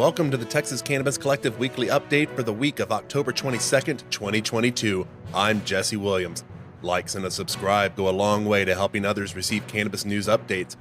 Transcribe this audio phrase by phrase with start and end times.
[0.00, 5.06] welcome to the Texas Cannabis Collective weekly update for the week of October 22nd, 2022.
[5.34, 6.42] I'm Jesse Williams.
[6.80, 10.76] Likes and a subscribe go a long way to helping others receive cannabis news updates.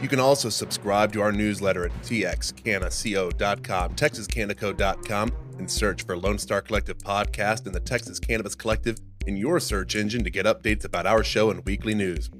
[0.00, 6.62] You can also subscribe to our newsletter at txcannaco.com, texascannaco.com, and search for Lone Star
[6.62, 8.96] Collective Podcast and the Texas Cannabis Collective
[9.26, 12.30] in your search engine to get updates about our show and weekly news.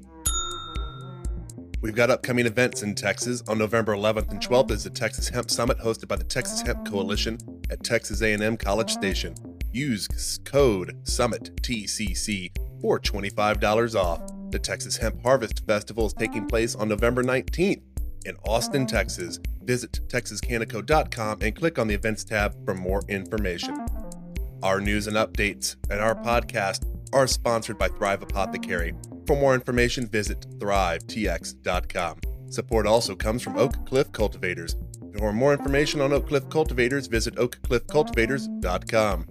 [1.81, 3.41] We've got upcoming events in Texas.
[3.47, 6.87] On November 11th and 12th is the Texas Hemp Summit hosted by the Texas Hemp
[6.87, 7.39] Coalition
[7.71, 9.33] at Texas A&M College Station.
[9.73, 10.07] Use
[10.45, 14.21] code SUMMIT TCC for $25 off.
[14.51, 17.81] The Texas Hemp Harvest Festival is taking place on November 19th
[18.25, 19.39] in Austin, Texas.
[19.63, 23.83] Visit texascannaco.com and click on the events tab for more information.
[24.61, 28.93] Our news and updates and our podcast are sponsored by Thrive Apothecary.
[29.31, 32.19] For more information, visit thrivetx.com.
[32.49, 34.75] Support also comes from Oak Cliff Cultivators.
[35.17, 39.25] For more information on Oak Cliff Cultivators, visit oakcliffcultivators.com.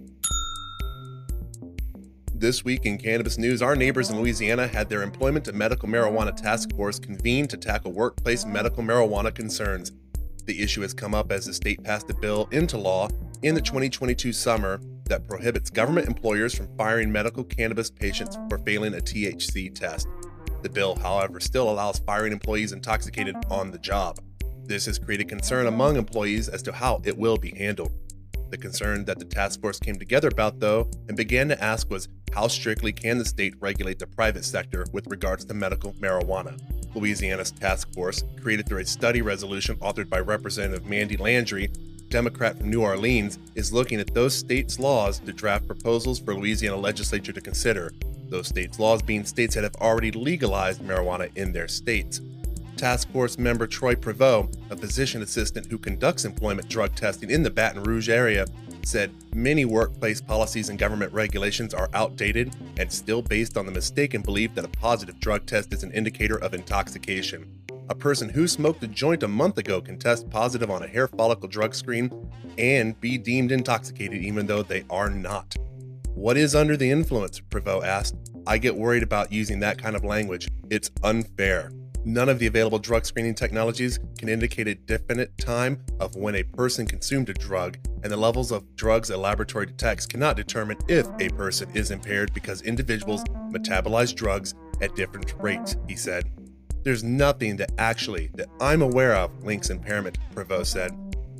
[2.33, 6.35] This week in cannabis news, our neighbors in Louisiana had their Employment and Medical Marijuana
[6.35, 9.91] Task Force convened to tackle workplace medical marijuana concerns.
[10.47, 13.07] The issue has come up as the state passed a bill into law
[13.43, 18.93] in the 2022 summer that prohibits government employers from firing medical cannabis patients for failing
[18.93, 20.07] a THC test.
[20.61, 24.19] The bill, however, still allows firing employees intoxicated on the job.
[24.63, 27.91] This has created concern among employees as to how it will be handled.
[28.51, 32.09] The concern that the task force came together about, though, and began to ask was
[32.33, 36.59] how strictly can the state regulate the private sector with regards to medical marijuana?
[36.93, 41.71] Louisiana's task force, created through a study resolution authored by Representative Mandie Landry,
[42.11, 46.75] Democrat from New Orleans, is looking at those states' laws to draft proposals for Louisiana
[46.75, 47.91] legislature to consider.
[48.29, 52.21] Those states' laws being states that have already legalized marijuana in their states.
[52.77, 57.49] Task Force member Troy Prevost, a physician assistant who conducts employment drug testing in the
[57.49, 58.45] Baton Rouge area,
[58.83, 64.21] said many workplace policies and government regulations are outdated and still based on the mistaken
[64.21, 67.60] belief that a positive drug test is an indicator of intoxication.
[67.89, 71.07] A person who smoked a joint a month ago can test positive on a hair
[71.07, 72.11] follicle drug screen
[72.57, 75.55] and be deemed intoxicated even though they are not.
[76.13, 77.39] What is under the influence?
[77.39, 78.15] Prevost asked.
[78.47, 80.47] I get worried about using that kind of language.
[80.69, 81.71] It's unfair.
[82.03, 86.43] None of the available drug screening technologies can indicate a definite time of when a
[86.43, 91.07] person consumed a drug, and the levels of drugs a laboratory detects cannot determine if
[91.19, 96.40] a person is impaired because individuals metabolize drugs at different rates, he said.
[96.83, 100.91] There's nothing that actually, that I'm aware of, links impairment, Prevost said.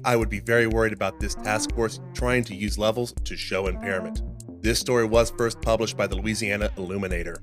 [0.06, 3.66] I would be very worried about this task force trying to use levels to show
[3.66, 4.22] impairment.
[4.62, 7.42] This story was first published by the Louisiana Illuminator.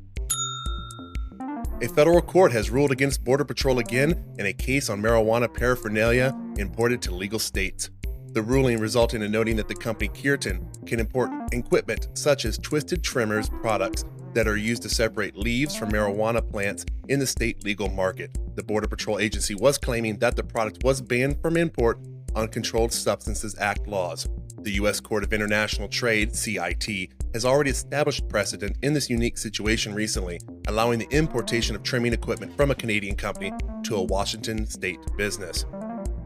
[1.81, 6.37] A federal court has ruled against Border Patrol again in a case on marijuana paraphernalia
[6.57, 7.91] imported to legal states.
[8.33, 12.97] The ruling resulted in noting that the company Keirton can import equipment such as Twister
[12.97, 14.05] trimmers products
[14.35, 18.37] that are used to separate leaves from marijuana plants in the state legal market.
[18.57, 21.99] The Border Patrol agency was claiming that the product was banned from import
[22.35, 24.29] on Controlled Substances Act laws.
[24.63, 25.01] The U.S.
[25.01, 30.99] Court of International Trade, CIT, has already established precedent in this unique situation recently, allowing
[30.99, 33.53] the importation of trimming equipment from a Canadian company
[33.85, 35.65] to a Washington state business.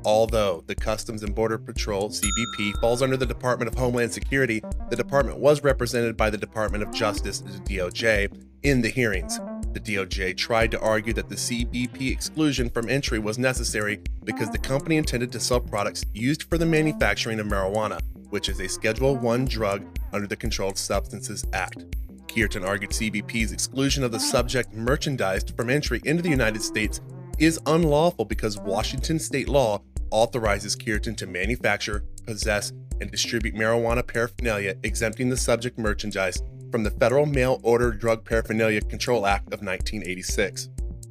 [0.05, 4.97] Although the Customs and Border Patrol, CBP, falls under the Department of Homeland Security, the
[4.97, 9.39] department was represented by the Department of Justice, the DOJ, in the hearings.
[9.73, 14.59] The DOJ tried to argue that the CBP exclusion from entry was necessary because the
[14.59, 19.17] company intended to sell products used for the manufacturing of marijuana, which is a Schedule
[19.17, 21.85] 1 drug under the Controlled Substances Act.
[22.27, 27.01] Keirton argued CBP's exclusion of the subject merchandised from entry into the United States
[27.39, 29.81] is unlawful because Washington state law
[30.13, 36.41] authorizes Keirton to manufacture, possess, and distribute marijuana paraphernalia, exempting the subject merchandise
[36.71, 40.69] from the Federal Mail Order Drug Paraphernalia Control Act of 1986.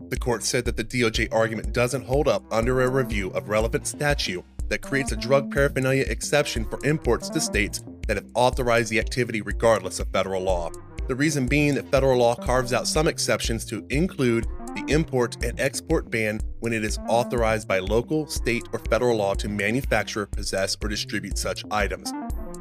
[0.09, 3.87] The court said that the DOJ argument doesn't hold up under a review of relevant
[3.87, 8.99] statute that creates a drug paraphernalia exception for imports to states that have authorized the
[8.99, 10.71] activity regardless of federal law.
[11.07, 15.59] The reason being that federal law carves out some exceptions to include the import and
[15.59, 20.77] export ban when it is authorized by local, state, or federal law to manufacture, possess,
[20.81, 22.11] or distribute such items.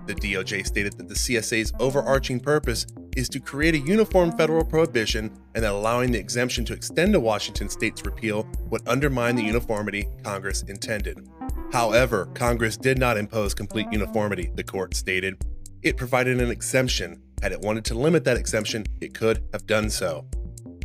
[0.07, 2.87] The DOJ stated that the CSA's overarching purpose
[3.17, 7.21] is to create a uniform federal prohibition and that allowing the exemption to extend to
[7.21, 11.29] Washington state's repeal would undermine the uniformity Congress intended.
[11.73, 15.45] However, Congress did not impose complete uniformity, the court stated.
[15.83, 17.23] It provided an exemption.
[17.43, 20.27] Had it wanted to limit that exemption, it could have done so.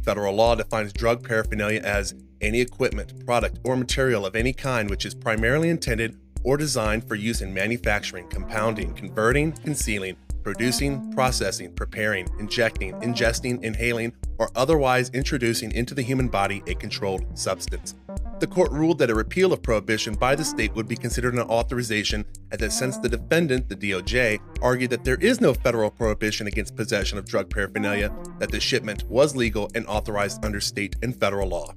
[0.05, 5.03] Federal law defines drug paraphernalia as any equipment, product, or material of any kind which
[5.03, 12.27] is primarily intended or designed for use in manufacturing, compounding, converting, concealing, producing, processing, preparing,
[12.37, 17.95] injecting, ingesting, inhaling, or otherwise introducing into the human body a controlled substance.
[18.39, 21.41] The court ruled that a repeal of prohibition by the state would be considered an
[21.41, 26.45] authorization, and that since the defendant, the DOJ, argued that there is no federal prohibition
[26.45, 31.17] against possession of drug paraphernalia, that the shipment was legal and authorized under state and
[31.17, 31.73] federal law.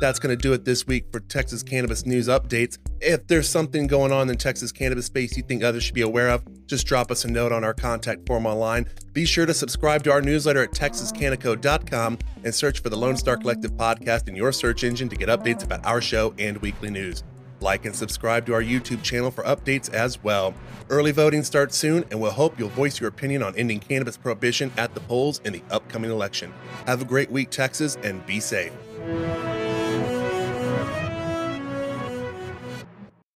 [0.00, 2.78] That's going to do it this week for Texas Cannabis News Updates.
[3.00, 6.28] If there's something going on in Texas cannabis space you think others should be aware
[6.30, 8.86] of, just drop us a note on our contact form online.
[9.12, 13.36] Be sure to subscribe to our newsletter at texascannaco.com and search for the Lone Star
[13.36, 17.22] Collective podcast in your search engine to get updates about our show and weekly news.
[17.60, 20.54] Like and subscribe to our YouTube channel for updates as well.
[20.90, 24.70] Early voting starts soon, and we'll hope you'll voice your opinion on ending cannabis prohibition
[24.76, 26.52] at the polls in the upcoming election.
[26.86, 28.72] Have a great week, Texas, and be safe.